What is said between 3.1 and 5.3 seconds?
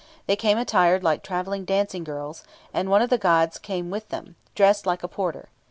the gods came with them, dressed like a